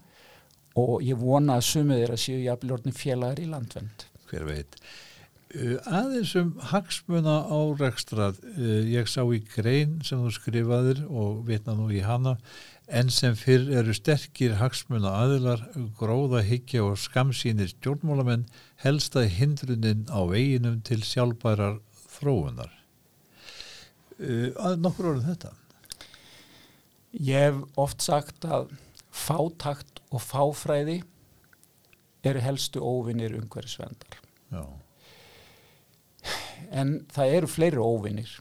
[0.76, 4.08] og ég vona að sumið þeirra séu jafnlórni félagar í landvend.
[4.30, 4.80] hver veit?
[5.56, 11.78] Uh, aðeins um hagsmuna árekstrað uh, ég sá í grein sem þú skrifaðir og vitna
[11.78, 12.36] nú í hana.
[12.86, 15.64] En sem fyrr eru sterkir hagsmuna aðilar,
[15.98, 18.44] gróða hyggja og skamsýnir stjórnmálamenn
[18.84, 21.80] helsta hindrunin á veginum til sjálfbærar
[22.18, 22.74] þróunar.
[24.20, 25.56] Uh, að nokkur orðin þetta?
[27.16, 28.74] Ég hef oft sagt að
[29.16, 31.02] fátakt og fáfræði
[32.26, 34.22] eru helstu óvinnir umhverfisvendar.
[36.72, 38.32] En það eru fleiri óvinnir.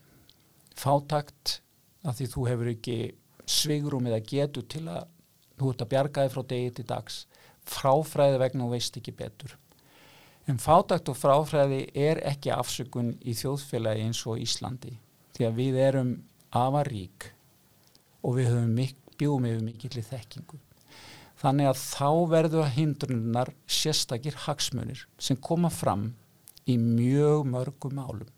[0.79, 1.59] Fátakt
[2.05, 2.99] að því þú hefur ekki
[3.45, 5.11] svigrum eða getur til að
[5.59, 7.19] þú ert að bjarga þig frá degi til dags.
[7.69, 9.57] Fráfræði vegna og veist ekki betur.
[10.49, 14.99] En fátakt og fráfræði er ekki afsökun í þjóðfélagi eins og Íslandi.
[15.35, 16.13] Því að við erum
[16.55, 17.31] afar rík
[18.25, 20.59] og við höfum mik bjóðum yfir mikill í þekkingu.
[21.45, 26.15] Þannig að þá verður hindrunar sérstakir hagsmunir sem koma fram
[26.65, 28.31] í mjög mörgum málum.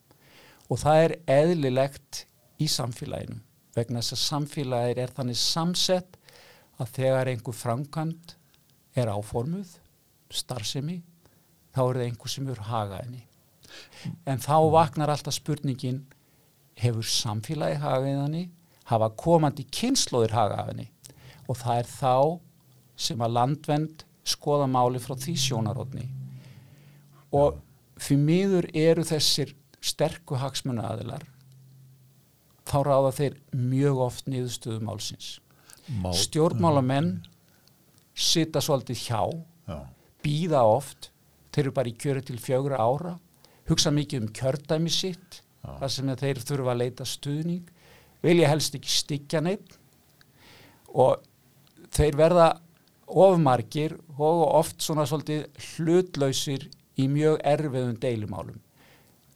[0.67, 2.25] Og það er eðlilegt
[2.59, 3.39] í samfélaginu
[3.77, 6.17] vegna þess að samfélagir er þannig samsett
[6.81, 8.35] að þegar einhver framkvæmt
[8.97, 9.69] er áformuð,
[10.33, 10.99] starfsemi,
[11.77, 13.23] þá er það einhver sem eru haga henni.
[14.27, 16.03] En þá vaknar alltaf spurningin,
[16.81, 18.45] hefur samfélagi hagað henni,
[18.91, 20.91] hafa komandi kynnslóðir hagað henni
[21.47, 22.15] og það er þá
[22.97, 26.09] sem að landvend skoða máli frá því sjónarótni.
[27.37, 27.61] Og
[28.01, 29.55] fyrir miður eru þessir
[29.85, 31.25] sterku hagsmunu aðilar
[32.67, 35.29] þá ráða þeir mjög oft niðurstöðu málsins.
[35.87, 37.13] Mál, Stjórnmálamenn
[38.17, 39.21] sita svolítið hjá,
[39.69, 39.79] já,
[40.25, 41.11] býða oft,
[41.55, 43.15] þeir eru bara í kjöru til fjögra ára,
[43.71, 45.77] hugsa mikið um kjördæmi sitt, Já.
[45.81, 47.71] þar sem þeir þurfa að leita stuðning,
[48.25, 49.77] vilja helst ekki styggja neitt
[50.97, 51.23] og
[51.95, 52.47] þeir verða
[53.07, 56.67] ofmargir og oft svona svolítið hlutlausir
[56.97, 58.59] í mjög erfiðum deilumálum.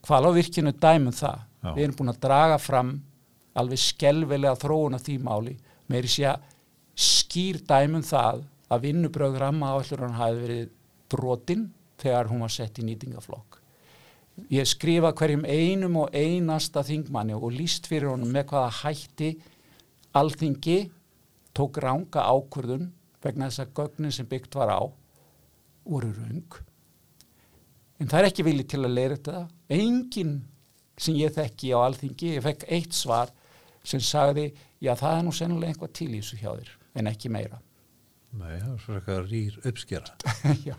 [0.07, 1.43] Hvað á virkinu dæmum það?
[1.61, 1.73] Já.
[1.77, 2.95] Við erum búin að draga fram
[3.61, 5.57] alveg skelvelega þróun af því máli
[5.91, 6.49] með því að
[7.01, 10.69] skýr dæmum það að vinnubröð ramma áallur hann hafi verið
[11.11, 11.67] brotin
[12.01, 13.59] þegar hún var sett í nýtingaflokk.
[14.49, 19.35] Ég skrifa hverjum einum og einasta þingmanni og líst fyrir honum með hvaða hætti
[20.17, 20.79] alþingi
[21.57, 22.89] tók ranga ákvörðun
[23.25, 24.81] vegna þess að gögnin sem byggt var á
[25.85, 26.61] voru raung.
[28.01, 29.43] En það er ekki vilji til að leira þetta.
[29.77, 30.37] Engin
[31.01, 33.33] sem ég þekki á alþingi, ég fekk eitt svar
[33.85, 37.33] sem sagði, já það er nú sennilega einhvað til í þessu hjá þér, en ekki
[37.33, 37.61] meira.
[38.31, 40.35] Nei, það er svo eitthvað rýr uppskera
[40.69, 40.75] já.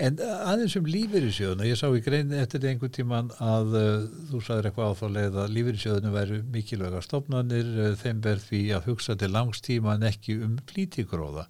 [0.00, 4.70] En aðeins um lífeyrissjóðuna, ég sá í grein eftir einhvern tíman að uh, þú sagðir
[4.70, 9.18] eitthvað á þá leið að lífeyrissjóðuna væri mikilvæga stofnanir, uh, þeim verð því að hugsa
[9.20, 11.44] til langstíma en ekki um flítigróða.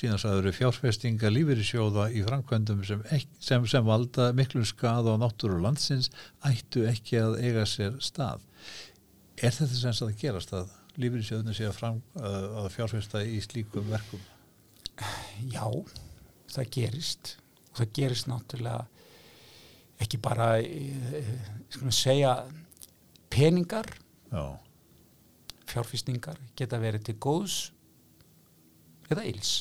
[0.00, 5.60] Síðan sagður fjárfestinga lífeyrissjóða í framkvæmdum sem, ek- sem, sem valda miklum skada á náttúru
[5.60, 6.08] landsins
[6.46, 8.44] ættu ekki að eiga sér stað.
[9.40, 13.88] Er þetta sem að gerast að lífeyrissjóðuna sé að, fram, uh, að fjárfesta í slíkum
[13.92, 14.22] verkum?
[15.50, 15.66] Já,
[16.52, 17.34] það gerist.
[17.70, 18.86] Og það gerist náttúrulega
[20.00, 21.34] ekki bara eh,
[21.68, 22.34] skulum segja
[23.30, 23.86] peningar
[24.30, 24.56] Já,
[25.68, 27.56] fjárfýstingar geta verið til góðs
[29.12, 29.52] eða íls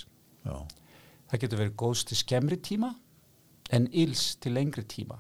[1.30, 2.94] það getur verið góðs til skemmri tíma
[3.76, 5.20] en íls til lengri tíma.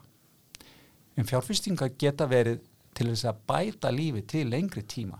[1.18, 2.64] En fjárfýstingar geta verið
[2.98, 5.20] til þess að bæta lífi til lengri tíma.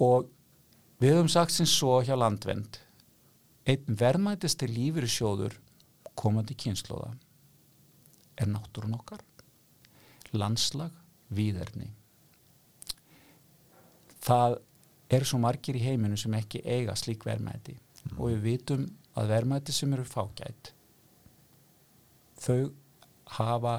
[0.00, 0.30] Og
[1.02, 2.80] við höfum sagt sem svo hjá landvend
[3.68, 5.60] einn verðmætist til lífur sjóður
[6.14, 7.14] komandi kynnslóða
[8.40, 9.22] er náttúrun okkar
[10.34, 10.92] landslag,
[11.34, 11.88] víðerni.
[14.24, 14.58] Það
[15.14, 17.76] eru svo margir í heiminu sem ekki eiga slík verðmæti
[18.16, 18.86] og við vitum
[19.18, 20.72] að verðmæti sem eru fágætt
[22.40, 22.72] þau
[23.36, 23.76] hafa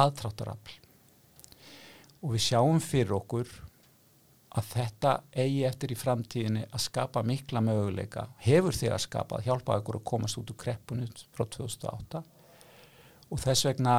[0.00, 0.78] aðtráttarafl
[2.22, 3.50] og við sjáum fyrir okkur
[4.52, 8.26] að þetta eigi eftir í framtíðinni að skapa mikla möguleika.
[8.44, 12.22] Hefur þegar skapað, hjálpað ykkur að komast út úr kreppunni frá 2008
[13.32, 13.96] og þess vegna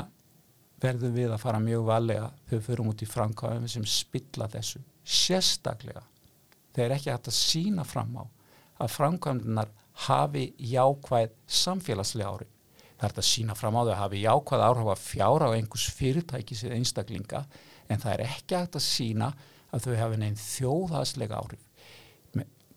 [0.84, 4.82] verðum við að fara mjög valega þegar við förum út í framkvæðum sem spilla þessu.
[5.04, 6.04] Sérstaklega
[6.76, 8.24] þegar ekki hægt að sína fram á
[8.84, 9.72] að framkvæmdunar
[10.08, 12.50] hafi jákvæð samfélagslega ári.
[13.00, 15.88] Það er að sína fram á þau að hafi jákvæð áhrif að fjára á einhvers
[15.98, 17.44] fyrirtækis eða einstaklinga
[17.90, 19.32] en það er ekki hægt að sína
[19.74, 21.64] að þau hafi neinn þjóðhastlega áhrif.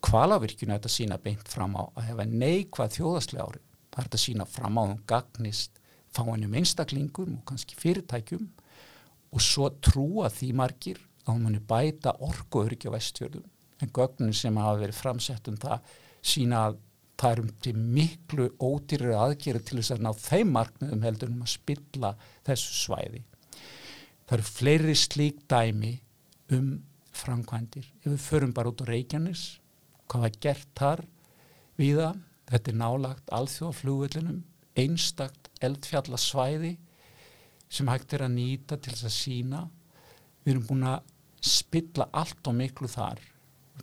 [0.06, 3.64] Hvalavirkjuna er þetta sína beint fram á að hefa neikvað þjóðhastlega áhrif.
[3.90, 5.80] Það er þetta sína fram á um gagnist
[6.16, 8.46] fáinum einstaklingum og kannski fyrirtækjum
[9.32, 13.46] og svo trúa því margir að muni bæta orkuöryggi á vestjörðum
[13.82, 15.94] en gögnin sem hafa verið framsett um það
[16.24, 16.78] sína að
[17.16, 21.44] það er um til miklu ódýrir aðgerið til þess að ná þeim markmiðum heldur um
[21.44, 22.12] að spilla
[22.46, 23.22] þessu svæði.
[24.26, 25.92] Það eru fleiri slík dæmi
[26.54, 26.70] um
[27.16, 27.86] framkvæmdir.
[28.04, 29.44] Ef við förum bara út á Reykjanes,
[30.06, 31.04] hvað var gert þar
[31.80, 32.10] viða,
[32.50, 34.42] þetta er nálagt alþjóðaflugvellinum,
[34.76, 36.76] einstakt eldfjallasvæði
[37.72, 39.62] sem hægt er að nýta til þess að sína.
[40.44, 41.14] Við erum búin að
[41.46, 43.22] spilla allt og miklu þar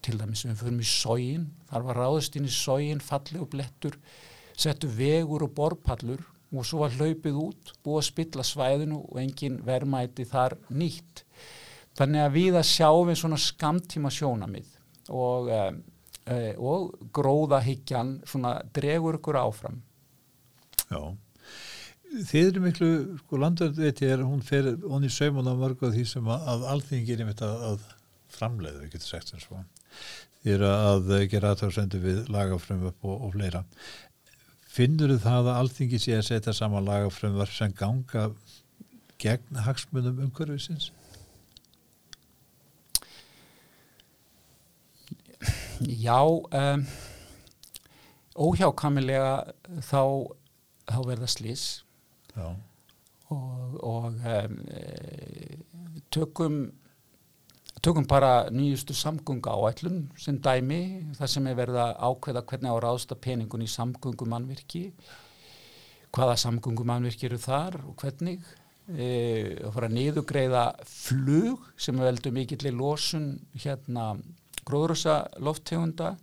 [0.04, 3.98] til dæmis við förum í sógin þar var ráðist inn í sógin, falli og blettur
[4.60, 9.60] settu vegur og borpallur og svo var hlaupið út búið að spilla svæðinu og engin
[9.66, 11.24] verðmæti þar nýtt
[11.98, 14.70] þannig að við að sjáum við svona skamtíma sjónamið
[15.14, 19.82] og, e, og gróðahyggjan svona dregur ykkur áfram.
[20.90, 21.02] Já.
[22.14, 22.90] Þið eru miklu,
[23.24, 26.50] sko landverð veit ég er, hún fer, er saumun á mörgu af því sem að,
[26.52, 27.88] að alþingir er mitt að, að
[28.34, 29.64] framleiðu, við getum sagt eins og
[30.44, 33.62] Þið eru að gera aðtagsendu við lagafrömmvöp og, og fleira.
[34.74, 38.26] Finnur þið það að alþingi sé að setja saman lagafrömmvöp sem ganga
[39.24, 40.90] gegn hagsmunum umhverfisins?
[46.06, 46.86] Já um,
[48.34, 49.54] óhjákamilega
[49.86, 50.04] þá,
[50.90, 51.66] þá verða slís
[52.34, 52.54] Já.
[53.34, 54.56] og, og um,
[56.14, 56.64] tökum
[57.84, 60.82] tökum bara nýjustu samgöngu áætlun sem dæmi
[61.18, 64.84] þar sem er verið að ákveða hvernig á ráðsta peningun í samgöngumannvirki
[66.16, 68.46] hvaða samgöngumannvirki eru þar og hvernig
[68.88, 69.08] e,
[69.66, 73.28] að fara að niðugreiða flug sem veldur mikill í lósun
[73.66, 74.14] hérna
[74.68, 76.14] gróðrösa lofttegunda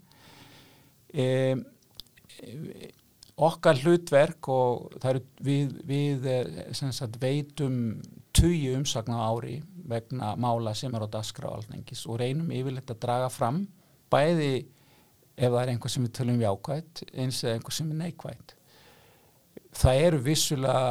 [1.13, 1.27] e,
[3.41, 8.01] okkar hlutverk og eru við, við eh, sagt, veitum
[8.37, 9.59] tugi umsagna ári
[9.91, 11.07] vegna mála sem er
[11.49, 13.65] á alnengis og reynum yfirleitt að draga fram
[14.13, 14.53] bæði
[15.41, 18.55] ef það er einhver sem við tölum við ákvæmt eins eða einhver sem er neikvæmt.
[19.81, 20.85] Það eru vissulega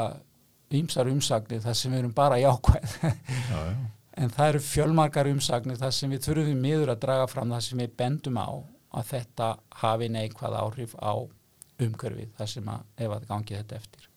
[0.80, 3.99] ýmsar umsagnir þar sem við erum bara jákvæð já, já.
[4.20, 7.82] En það eru fjölmarkar umsagnir þar sem við þurfum miður að draga fram þar sem
[7.82, 8.50] við bendum á
[9.00, 9.50] að þetta
[9.82, 11.14] hafi neikvæð áhrif á
[11.80, 14.08] umhverfið þar sem að ef að gangi þetta eftir.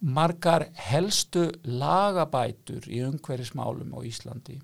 [0.00, 4.56] Margar helstu lagabætur í umhverfismálum á Íslandi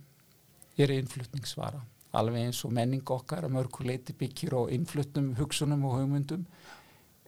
[0.80, 1.82] er innflutningsvara,
[2.16, 6.46] alveg eins og menning okkar að mörguleiti byggir og innflutnum hugsunum og hugmyndum.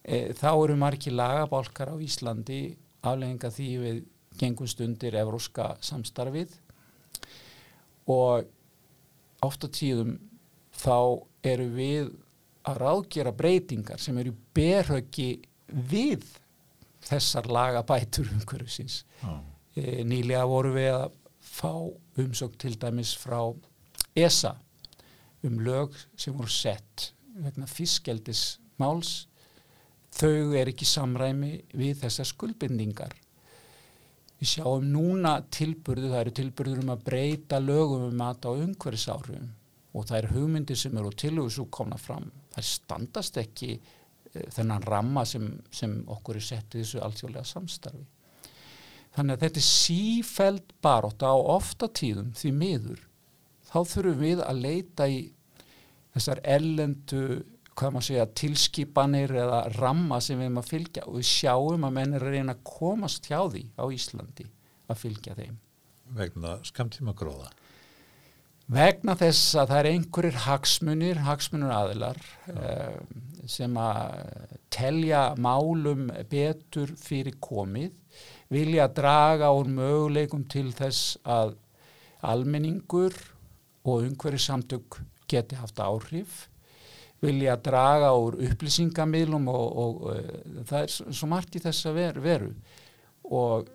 [0.04, 2.62] E, þá eru margi lagabálkar á Íslandi
[3.04, 4.00] aflegginga því við
[4.40, 6.56] gengum stundir evróska samstarfið
[8.08, 8.48] og
[9.44, 10.16] ofta tíðum
[10.74, 10.98] þá
[11.46, 12.10] eru við
[12.68, 15.30] að ráðgera breytingar sem eru berhauki
[15.68, 16.24] við
[17.08, 19.02] þessar lagabætur umhverfisins.
[19.24, 19.40] Ah.
[19.76, 21.72] E, nýlega voru við að fá
[22.20, 23.40] umsökt til dæmis frá
[24.18, 24.56] ESA
[25.46, 29.28] um lög sem voru sett vegna fiskeldis máls.
[30.18, 33.12] Þau er ekki samræmi við þessar skuldbindingar.
[34.38, 39.48] Við sjáum núna tilburðu, það eru tilburður um að breyta lögum um mat á umhverfisáhrifum
[39.98, 42.28] og það er hugmyndir sem eru til og komna fram
[42.58, 48.04] það standast ekki uh, þennan ramma sem, sem okkur er sett í þessu alltjóðlega samstarfi.
[49.16, 53.00] Þannig að þetta er sífæld barótt á ofta tíðum því miður.
[53.68, 55.18] Þá þurfum við að leita í
[56.14, 57.22] þessar ellendu
[57.78, 61.96] hvað maður segja, tilskipanir eða ramma sem við erum að fylgja og við sjáum að
[62.00, 64.48] menn er að reyna að komast hjá því á Íslandi
[64.88, 65.56] að fylgja þeim.
[66.18, 67.52] Vegna skamtíma gróða?
[68.68, 72.18] vegna þess að það er einhverjir hagsmunir, hagsmunur aðilar
[72.52, 72.98] uh,
[73.48, 77.94] sem að telja málum betur fyrir komið,
[78.52, 81.56] vilja draga úr möguleikum til þess að
[82.28, 83.16] almenningur
[83.88, 86.46] og umhverjir samtök geti haft áhrif,
[87.22, 91.98] vilja draga úr upplýsingamilum og, og, og uh, það er svo margt í þess að
[91.98, 92.52] veru, veru
[93.28, 93.68] og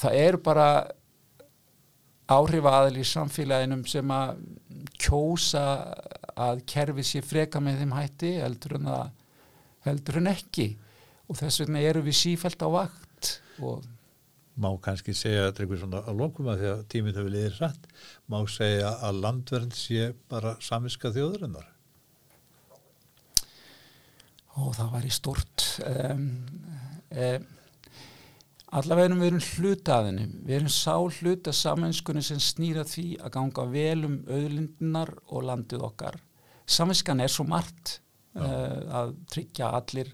[0.00, 0.68] það er bara
[2.30, 4.36] áhrifaðal í samfélaginum sem að
[5.00, 5.64] kjósa
[6.40, 9.10] að kerfi sér freka með þeim hætti heldur en, að,
[9.86, 10.70] heldur en ekki.
[11.28, 13.84] Og þess vegna eru við sífælt á vakt og
[14.54, 17.86] Má kannski segja að lokum að því að tímið hefur liðið rætt
[18.30, 21.73] má segja að landvernd sé bara samiska þjóðurinnar
[24.60, 26.26] og það var í stort um,
[27.10, 27.46] um,
[28.78, 34.08] allavega við erum hlutaðinu við erum sá hluta samenskunni sem snýra því að ganga vel
[34.08, 36.18] um auðlindunar og landið okkar.
[36.66, 37.98] Samenskan er svo margt
[38.38, 40.12] uh, að tryggja allir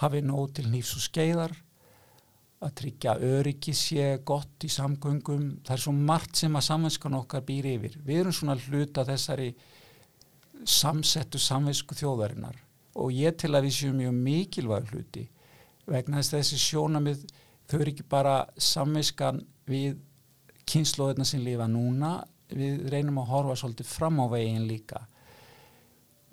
[0.00, 1.54] hafi nóg til nýfs og skeiðar
[2.60, 5.60] að tryggja öryggi sé gott í samgöngum.
[5.64, 8.00] Það er svo margt sem að samvenskan okkar býr yfir.
[8.04, 9.52] Við erum svona hluta þessari
[10.68, 12.58] samsettu samvensku þjóðarinnar
[12.98, 15.26] og ég til að við séum mjög mikilvæg hluti
[15.90, 17.24] vegna þess að þessi sjónamið
[17.70, 19.98] þau eru ekki bara samvenskan við
[20.70, 22.20] kynnslóðina sem lifa núna
[22.50, 25.04] við reynum að horfa svolítið fram á veginn líka.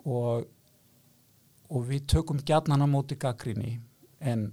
[0.08, 0.48] Og,
[1.70, 3.78] og við tökum gætnan á móti gaggrinni
[4.20, 4.48] en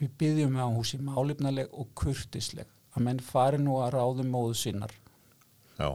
[0.00, 4.92] við byggjum á húsi málefnaleg og kurtisleg að menn fari nú að ráðum móðu sinnar
[5.76, 5.90] Já,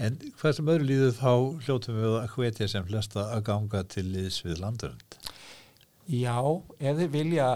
[0.00, 1.32] en hvað sem öðru líðu þá
[1.66, 5.18] hljóttum við að hvetja sem flesta að ganga til liðs við landurönd
[6.08, 6.40] Já,
[6.80, 7.48] ef þið vilja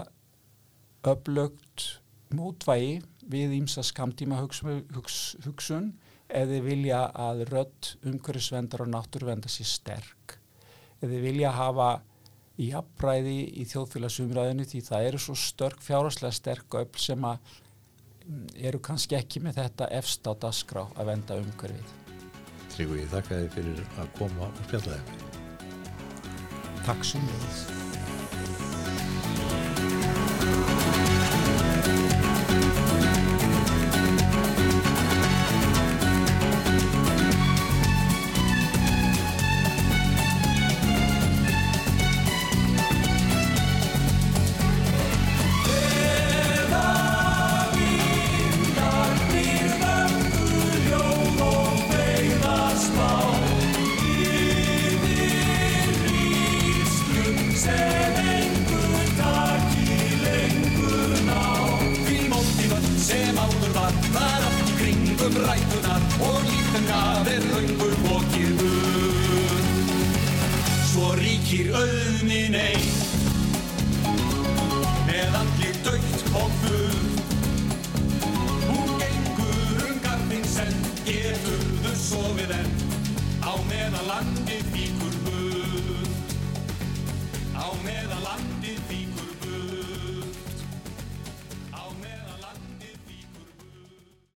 [1.09, 1.87] öflögt
[2.33, 3.01] mótvægi
[3.33, 4.83] við ímsa skamtíma hugsun,
[5.47, 5.89] hugsun
[6.29, 10.37] ef þið vilja að rött umhverfisvendar og náttúruvendar sé sterk
[10.99, 11.89] ef þið vilja hafa
[12.61, 17.53] jafnbræði í þjóðfélagsumræðinu því það eru svo störk fjárháslega sterk öll sem að
[18.55, 21.93] eru kannski ekki með þetta efst á dasgrá að venda umhverfið.
[22.73, 25.31] Tryggvi, ég þakka þið fyrir að koma og spjalla þig.
[26.83, 27.82] Takk sem við.